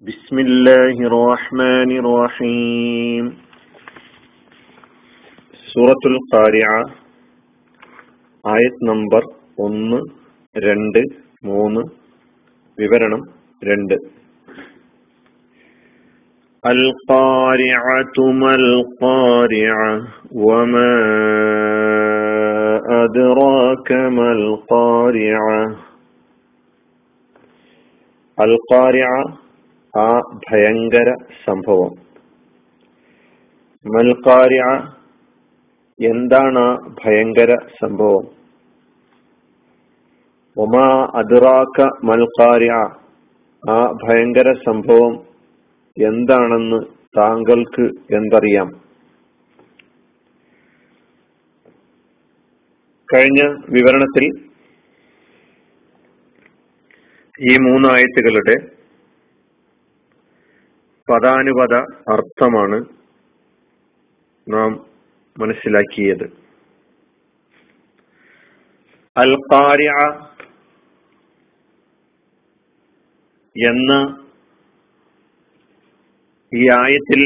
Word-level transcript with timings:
بسم 0.00 0.37
الله 0.39 0.95
الرحمن 1.09 1.89
الرحيم 2.01 3.25
സൂറത്തുൽ 5.71 6.15
ഖാരിഅ 6.31 6.71
ആയത് 8.45 8.79
നമ്പർ 8.89 9.23
ഒന്ന് 9.65 9.99
രണ്ട് 10.55 11.01
മൂന്ന് 11.49 11.83
വിവരണം 12.77 13.21
രണ്ട് 13.61 13.95
القارعة 16.63 18.17
ما 18.41 18.51
القارعة 18.63 19.91
وما 20.45 20.91
أدراك 23.03 23.89
ما 24.17 24.29
القارعة 24.39 25.61
القارعة 28.37 29.21
ആ 29.97 30.19
ഭയങ്കര 30.19 31.15
സംഭവം. 31.45 31.91
മൽക്കാരിയ 33.85 34.63
എന്താണ് 35.99 36.59
ആ 36.59 36.95
ഭയങ്കര 37.05 37.55
സംഭവം? 37.81 38.25
ഒമാ 40.57 41.11
അതിറാക്ക 41.15 41.81
മൽക്കാരിയ 42.03 42.71
ആ 43.69 43.91
ഭയങ്കര 44.03 44.53
സംഭവം 44.65 45.13
എന്താണെന്ന് 45.97 46.79
താങ്കൾക്ക് 47.17 47.85
എന്തറിയാം? 48.15 48.69
കഴിഞ്ഞ 53.13 53.41
വിവരണത്തിൽ 53.69 54.25
ഈ 57.39 57.57
മൂന്നായത്തുകളുടെ 57.57 58.80
പദാനുപത 61.11 61.75
അർത്ഥമാണ് 62.13 62.85
നാം 64.49 64.85
മനസ്സിലാക്കിയത്. 65.39 66.25
അൽ 69.17 69.31
എന്ന 73.55 73.93
ഈ 76.55 76.69
ആയത്തിൽ 76.69 77.21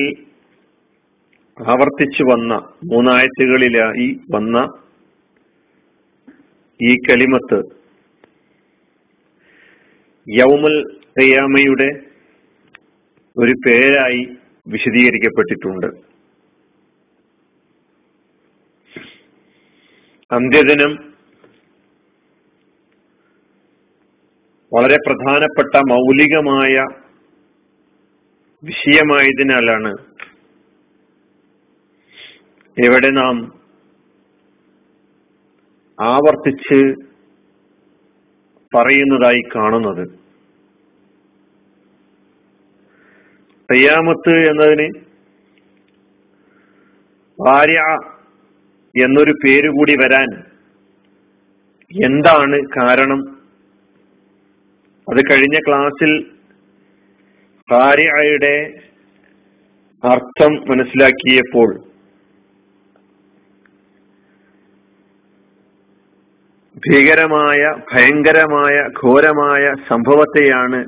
ആവർത്തിച്ചു 1.59 2.23
വന്ന 2.23 2.53
മൂന്നായത്തുകളിലായി 2.93 4.19
വന്ന 4.31 4.57
ഈ 6.81 6.95
കലിമത്ത് 6.95 7.59
യൗമൽ 10.29 10.77
ഖിയാമയുടെ 11.21 12.14
ഒരു 13.37 13.53
പേരായി 13.65 14.37
വിശദീകരിക്കപ്പെട്ടിട്ടുണ്ട്. 14.67 15.87
അന്ത്യദിനം 20.31 21.13
വളരെ 24.73 24.97
പ്രധാനപ്പെട്ട 25.07 25.77
മൗലികമായ 25.77 26.85
വിഷയമായതിനാലാണ് 28.63 29.93
ഇവിടെ 32.85 33.09
നാം 33.09 33.59
ആവർത്തിച്ച് 36.01 36.79
പറയുന്നതായി 38.75 39.41
കാണുന്നത്. 39.55 40.24
തയ്യാമത്ത് 43.69 44.33
എന്നതിന് 44.49 44.87
ഭാര്യ 47.39 47.79
എന്നൊരു 48.95 49.33
പേര് 49.43 49.69
കൂടി 49.69 49.95
വരാൻ 49.95 50.29
എന്താണ് 51.91 52.57
കാരണം? 52.77 53.21
അത് 55.07 55.19
കഴിഞ്ഞ 55.31 55.57
ക്ലാസ്സിൽ 55.59 56.11
ഭാര്യയുടെ 57.69 58.55
അർത്ഥം 60.03 60.53
മനസ്സിലാക്കിയപ്പോൾ 60.69 61.69
ഭീകരമായ 66.83 67.61
ഭയങ്കരമായ 67.93 68.75
ഘോരമായ 69.03 69.63
സംഭവത്തെയാണ് 69.89 70.79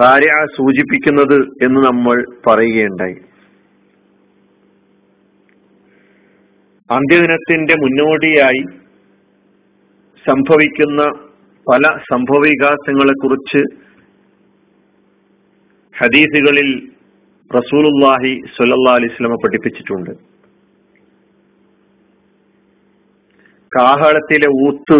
കാര്യ 0.00 0.30
സൂചിപ്പിക്കുന്നത് 0.56 1.38
എന്ന് 1.64 1.80
നമ്മൾ 1.86 2.16
പറയുകയുണ്ടായി. 2.46 3.16
അന്ത്യദിനത്തിന്റെ 6.90 7.74
മുന്നോടിയായി 7.74 8.62
സംഭവിക്കുന്ന 10.26 11.02
പല 11.66 11.84
സംഭവവികാസങ്ങളെ 12.12 13.12
കുറിച്ച് 13.12 13.60
ഹദീസുകളിൽ 15.94 16.70
റസൂലുല്ലാഹി 17.50 18.32
സുല്ലാ 18.56 18.94
അലിസ്ലമ 18.94 19.34
പഠിപ്പിച്ചിട്ടുണ്ട്. 19.44 20.10
കാഹളത്തിലെ 23.72 24.48
ഊത്ത് 24.66 24.98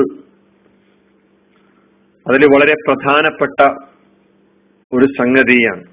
അതിൽ 2.27 2.45
വളരെ 2.55 2.75
പ്രധാനപ്പെട്ട 2.89 3.61
ഒരു 4.93 5.07
സംഗതിയാണ്. 5.07 5.85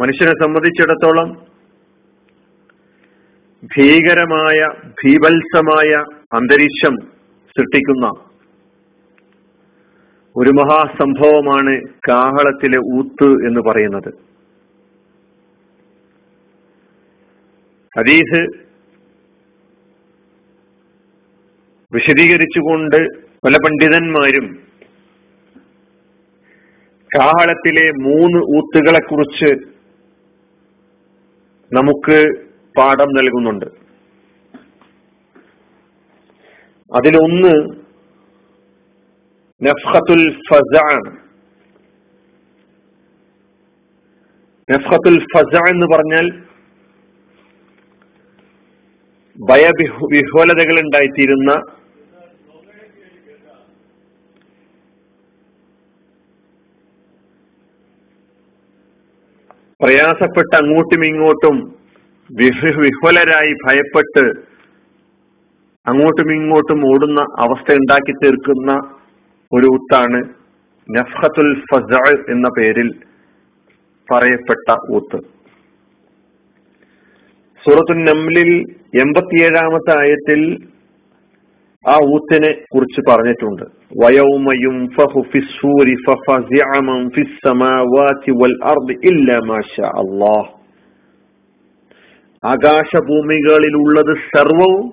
മനുഷ്യനെ 0.00 0.32
സംബന്ധിച്ചിടത്തോളം 0.32 1.46
ഭീകരമായ 3.76 4.58
ഭീവത്സമായ 4.88 6.04
അന്തരീക്ഷം 6.32 6.96
സൃഷ്ടിക്കുന്ന 7.48 8.08
ഒരു 10.36 10.50
മഹാസംഭവമാണ് 10.50 11.80
കാഹളത്തിലെ 12.08 12.78
ഊത്ത് 12.78 13.30
എന്ന് 13.48 13.60
പറയുന്നത്. 13.60 14.10
ഹദീസ് 17.98 18.42
വിശദീകരിച്ചുകൊണ്ട് 21.92 23.00
പല 23.44 23.56
പണ്ഡിതന്മാരും 23.56 24.69
കാഹളത്തിലെ 27.16 27.86
മൂന്ന് 28.06 28.40
ഊത്തുകളെ 28.56 29.00
കുറിച്ച് 29.00 29.50
നമുക്ക് 31.72 32.18
പാഠം 32.78 33.10
നൽകുന്നുണ്ട്. 33.12 33.66
അതിലൊന്ന് 36.92 37.52
നഫ്ഹത്തുൽ 39.66 40.22
ഫസാണ് 40.48 41.10
നഫ്ഹത്തുൽ 44.68 45.18
ഫസ 45.32 45.54
എന്ന് 45.70 45.86
പറഞ്ഞാൽ 45.86 46.26
ഭയവിഹ്വലതകൾ 49.38 50.76
ഉണ്ടായിത്തീരുന്ന 50.80 51.50
പ്രയാസപ്പെട്ട് 59.80 60.56
അങ്ങോട്ടും 60.56 61.04
ഇങ്ങോട്ടും 61.04 61.56
വിഹ്വലരായി 62.80 63.52
ഭയപ്പെട്ട് 63.66 64.24
അങ്ങോട്ടും 65.86 66.32
ഇങ്ങോട്ടും 66.32 66.80
ഓടുന്ന 66.92 67.20
അവസ്ഥ 67.20 67.72
ഉണ്ടാക്കി 67.72 68.12
തീർക്കുന്ന 68.12 68.72
ഒരു 69.52 69.66
ഊത്താണ് 69.66 70.20
നഫ്ഹത്തുൽ 70.88 71.54
ഫസ 71.60 71.92
എന്ന 72.30 72.48
പേരിൽ 72.48 72.88
പറയപ്പെട്ട 74.08 74.68
ഊത്ത്. 74.90 75.18
സൂറത്തുൻ 77.64 78.04
നംലിൽ 78.04 78.50
എൺപത്തിയേഴാമത്തെ 79.00 79.92
ആയത്തിൽ 79.98 80.40
ആ 81.88 81.98
ഊത്തിനെ 82.14 82.52
കുറിച്ച് 82.74 83.00
പറഞ്ഞിട്ടുണ്ട്. 83.10 83.62
വയൗമയും 84.02 84.88
ആകാശഭൂമികളിലുള്ളത് 92.44 94.14
സർവവും 94.36 94.92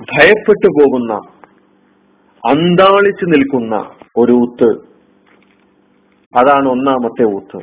ഭയപ്പെട്ടു 0.00 0.68
പോകുന്ന 0.68 1.12
അന്താളിച്ചു 2.50 3.24
നിൽക്കുന്ന 3.24 3.90
ഒരു 4.16 4.32
ഊത്ത്. 4.32 4.70
അതാണ് 6.36 6.68
ഒന്നാമത്തെ 6.68 7.24
ഊത്ത്. 7.24 7.58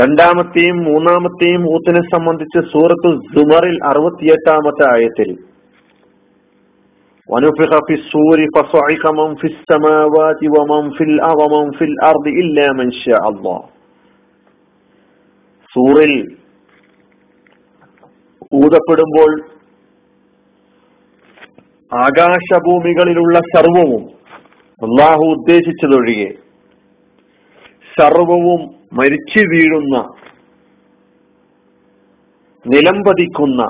രണ്ടാമത്തെയും 0.00 0.76
മൂന്നാമത്തെയും 0.76 1.72
ഊത്തിനെ 1.72 2.00
സംബന്ധിച്ച് 2.00 2.72
സൂറത്ത് 2.72 3.14
സുമറിൽ 3.16 3.78
അറുപത്തിയെട്ടാമത്തെ 3.84 4.92
ആയത്തിൽ 4.92 5.51
ونفخ 7.31 7.71
في 7.87 7.93
الصور 7.93 8.39
فصعق 8.55 9.03
من 9.19 9.35
في 9.35 9.47
السماوات 9.47 10.41
ومن 10.55 10.83
في 10.91 11.03
الأرض 11.03 11.41
ومن 11.43 11.65
في 11.71 11.83
الأرض 11.83 12.25
إلا 12.41 12.65
من 12.73 12.89
شاء 13.03 13.23
الله 13.29 13.59
സൂറിൽ 15.75 16.13
ഊതപ്പെടുമ്പോൾ 18.55 19.31
ആകാശഭൂമികളിലുള്ള 21.91 23.37
സർവവും 23.53 24.03
അള്ളാഹു 24.79 25.25
ഉദ്ദേശിച്ചതൊഴികെ 25.35 26.29
സർവവും 27.97 28.61
മരിച്ചു 28.93 29.41
വീഴുന്ന 29.51 29.95
നിലംപതിക്കുന്ന 32.65 33.61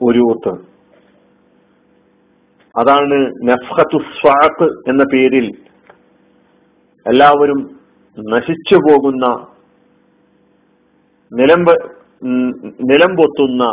ഒരു 0.00 0.22
ഊത്ത് 0.30 0.54
അതാണ് 2.75 3.17
നഫ്ഹത്തു 3.49 3.97
സ്വാത്ത് 4.17 4.67
എന്ന 4.91 5.03
പേരിൽ 5.13 5.47
എല്ലാവരും 7.05 7.59
നശിച്ചു 8.17 8.77
പോകുന്ന 8.85 9.25
നിലമ്പ 11.31 11.69
നിലമ്പൊത്തുന്ന 12.89 13.63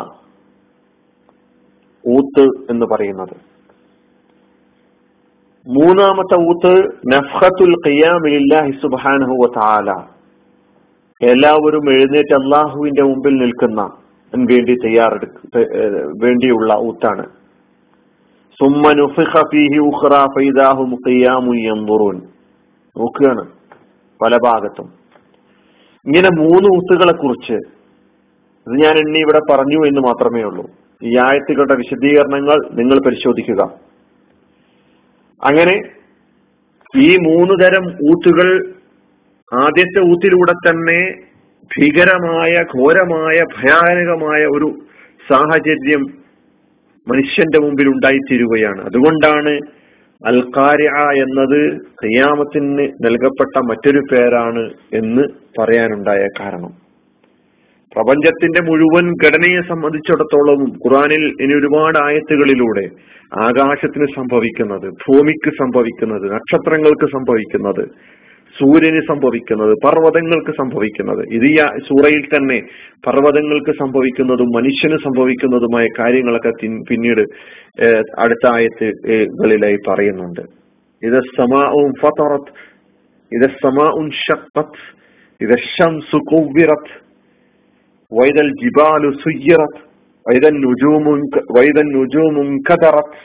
ഊത്ത് 2.04 2.44
എന്ന് 2.72 2.86
പറയുന്നത്. 2.92 3.36
മൂന്നാമത്തെ 5.66 6.36
ഊത്ത് 6.50 6.74
നഫ്ഹത്തുൽ 7.14 7.74
ഖിയാമിലില്ലാഹി 7.86 8.72
സുബ്ഹാനഹു 8.82 9.36
വതആല. 9.42 9.90
എല്ലാവരും 11.20 11.84
എഴുന്നേറ്റ് 11.94 12.34
അള്ളാഹുവിന്റെ 12.40 13.02
മുമ്പിൽ 13.10 13.34
നിൽക്കുന്ന 13.42 13.80
വേണ്ടി 14.32 14.74
തയ്യാറെടുക്ക 14.84 15.62
വേണ്ടിയുള്ള 16.24 16.72
ഊത്താണ്. 16.88 17.24
നോക്കുകയാണ് 22.98 23.46
പല 24.24 24.36
ഭാഗത്തും. 24.44 24.86
ഇങ്ങനെ 26.06 26.28
മൂന്ന് 26.38 26.76
ഊത്തുകളെ 26.76 27.12
കുറിച്ച് 27.12 27.52
ഇത് 27.52 28.84
ഞാൻ 28.84 28.96
എണ്ണി 28.96 29.18
ഇവിടെ 29.18 29.40
പറഞ്ഞു 29.50 29.86
എന്ന് 29.86 30.00
മാത്രമേ 30.00 30.42
ഉള്ളൂ. 30.42 30.70
ഈ 31.02 31.18
ആയത്തുകളുടെ 31.18 31.74
വിശദീകരണങ്ങൾ 31.74 32.56
നിങ്ങൾ 32.72 33.00
പരിശോധിക്കുക. 33.06 33.62
അങ്ങനെ 35.44 35.82
ഈ 36.96 37.16
മൂന്ന് 37.16 37.64
തരം 37.64 37.86
ഊത്തുകൾ 37.86 38.74
ആദ്യത്തെ 39.64 40.00
ഊത്തിലൂടെ 40.00 40.52
തന്നെ 40.52 41.14
ഭീകരമായ 41.62 42.64
ഘോരമായ 42.78 43.42
ഭയാനകമായ 43.42 44.46
ഒരു 44.46 44.74
സാഹചര്യം 45.32 46.25
മനുഷ്യന്റെ 47.06 47.58
മുമ്പിൽ 47.58 47.88
ഉണ്ടായിത്തീരുകയാണ്. 47.88 48.80
അതുകൊണ്ടാണ് 48.80 49.52
അൽ 50.22 50.38
എന്നത് 51.24 51.60
ഖിയാമത്തിന് 52.02 52.84
നൽകപ്പെട്ട 53.06 53.56
മറ്റൊരു 53.70 54.00
പേരാണ് 54.12 54.64
എന്ന് 54.92 55.24
പറയാനുണ്ടായ 55.58 56.22
കാരണം. 56.40 56.72
പ്രപഞ്ചത്തിന്റെ 57.92 58.60
മുഴുവൻ 58.60 59.06
ഘടനയെ 59.24 59.60
സംബന്ധിച്ചിടത്തോളം 59.68 60.62
ഖുറാനിൽ 60.84 61.24
ഇനി 61.40 61.54
ഒരുപാട് 61.54 61.98
ആയത്തുകളിലൂടെ 61.98 62.84
ആകാശത്തിന് 63.44 64.06
സംഭവിക്കുന്നത് 64.16 64.86
ഭൂമിക്ക് 65.04 65.50
സംഭവിക്കുന്നത് 65.50 66.26
നക്ഷത്രങ്ങൾക്ക് 66.32 67.06
സംഭവിക്കുന്നത് 67.06 67.84
സൂര്യന് 68.58 69.00
സംഭവിക്കുന്നത് 69.10 69.72
പർവതങ്ങൾക്ക് 69.84 70.52
സംഭവിക്കുന്നത്. 70.60 71.22
ഇത് 71.36 71.46
ഈ 71.52 71.56
സൂറയിൽ 71.88 72.24
തന്നെ 72.34 72.58
പർവതങ്ങൾക്ക് 73.06 73.72
സംഭവിക്കുന്നതും 73.82 74.50
മനുഷ്യന് 74.58 74.98
സംഭവിക്കുന്നതുമായ 75.06 75.86
കാര്യങ്ങളൊക്കെ 76.00 76.52
പിന്നീട് 76.90 77.24
അടുത്ത 78.24 78.44
ആയത്തുകളിലായി 78.54 79.78
പറയുന്നുണ്ട്. 79.88 80.44
ഇത് 81.02 81.18
സമാവും 81.38 81.90
ഫത്തറത്ത് 82.02 82.52
ഇത് 83.32 83.48
സമാവും 83.64 84.06
ഷഖത്ത് 84.24 84.84
ഇത് 85.40 85.56
ഷംസു 85.74 86.18
കുവ്വിറത്ത് 86.32 86.94
വൈദൽ 88.12 88.50
ജിബാലു 88.62 89.08
സുയ്യറത്ത് 89.22 89.80
വൈദൻ 90.26 90.54
നുജൂമുൻ 90.64 91.18
വൈദൻ 91.56 91.88
നുജൂമുൻ 91.96 92.48
കദറത്ത് 92.68 93.18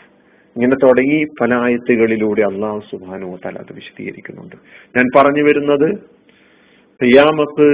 ഇങ്ങനെ 0.55 0.75
തുടങ്ങി 0.83 1.19
പല 1.41 1.53
ആയത്തുകളിലൂടെ 1.53 2.41
അള്ളാഹു 2.41 2.79
സുബാനു 2.91 3.37
തല 3.45 3.57
അത് 3.57 3.73
വിശദീകരിക്കുന്നുണ്ട്. 3.73 4.55
ഞാൻ 4.97 5.05
പറഞ്ഞു 5.15 5.43
വരുന്നത് 5.43 5.89
കയ്യാമക്ക് 7.03 7.67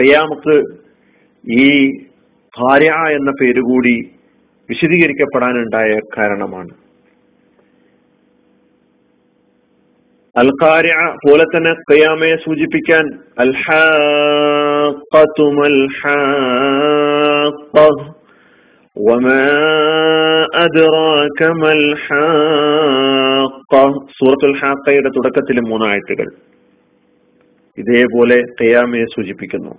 കയ്യാമക്ക് 0.00 0.56
ഈ 1.50 1.90
ഭാര്യ 2.58 2.90
എന്ന 2.90 3.30
പേരുകൂടി 3.40 3.96
വിശദീകരിക്കപ്പെടാനുണ്ടായ 4.70 6.00
കാരണമാണ്. 6.18 6.70
അൽഖാരിയ 10.36 10.92
പോലെ 11.28 11.44
തന്നെ 11.44 11.72
കയ്യാമയെ 11.90 12.36
സൂചിപ്പിക്കാൻ 12.36 13.04
സൂറത്തുൽ 24.10 24.56
ഹാക്കയുടെ 24.56 25.08
തുടക്കത്തിലും 25.08 25.64
മൂന്നായത്തുകൾ 25.68 26.26
ഇതേപോലെ 27.78 28.42
കയാമയെ 28.60 29.04
സൂചിപ്പിക്കുന്നു. 29.04 29.70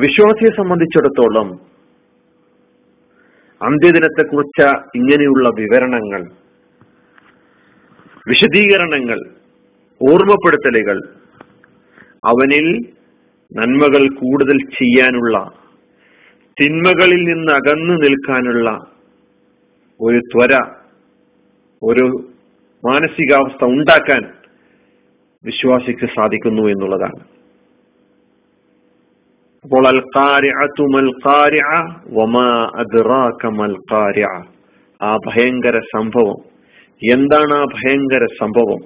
വിശ്വാസിയെ 0.00 0.50
സംബന്ധിച്ചിടത്തോളം 0.56 1.60
അന്ത്യദിനത്തെ 3.62 4.22
കുറിച്ച 4.22 4.74
ഇങ്ങനെയുള്ള 4.94 5.48
വിവരണങ്ങൾ 5.48 6.22
വിശദീകരണങ്ങൾ 8.28 9.18
ഓർമ്മപ്പെടുത്തലുകൾ 10.10 10.98
അവനിൽ 12.24 12.88
നന്മകൾ 13.56 14.14
കൂടുതൽ 14.14 14.58
ചെയ്യാനുള്ള 14.58 15.63
തിന്മകളിൽ 16.60 17.34
നിന്ന് 17.34 17.52
അകന്നു 17.52 17.94
നിൽക്കാനുള്ള 17.94 18.80
ഒരു 20.00 20.18
ത്വര 20.18 20.58
ഒരു 21.82 22.28
മാനസികാവസ്ഥ 22.86 23.64
ഉണ്ടാക്കാൻ 23.64 24.34
വിശ്വാസിക്ക് 25.44 26.06
സാധിക്കുന്നു 26.06 26.62
എന്നുള്ളതാണ്. 26.62 27.34
അപ്പോൾ 29.64 29.88
ആ 35.02 35.16
ഭയങ്കര 35.16 35.78
സംഭവം. 35.78 36.36
എന്താണ് 37.12 37.54
ആ 37.54 37.64
ഭയങ്കര 37.64 38.26
സംഭവം? 38.40 38.78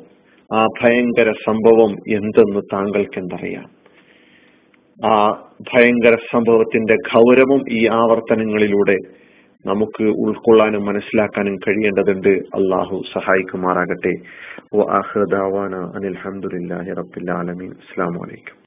ആ 0.59 0.67
ഭയങ്കര 0.83 1.33
സംഭവം 1.47 1.91
എന്തെന്ന് 2.09 2.61
താങ്കൾക്ക് 2.73 3.19
എന്തറിയാം 3.19 3.78
ആ 5.07 5.27
ഭയങ്കര 5.61 6.17
സംഭവത്തിന്റെ 6.33 6.95
ഗൗരവം 6.95 7.61
ഈ 7.71 7.87
ആവർത്തനങ്ങളിലൂടെ 7.87 8.97
നമുക്ക് 9.67 10.03
ഉൾക്കൊള്ളാനും 10.03 10.87
മനസ്സിലാക്കാനും 10.87 11.57
കഴിയേണ്ടതുണ്ട്. 11.57 12.29
അള്ളാഹു 12.29 13.03
സഹായിക്കുമാറാകട്ടെ. 13.15 14.13
അനിൽ 15.97 16.17
അലഹമുല്ലാഹി 16.17 16.91
റബ്ബിൽ 16.91 17.31
ആലമീൻ. 17.31 17.71
അസ്സാം 17.71 18.13
വലൈക്കും 18.23 18.59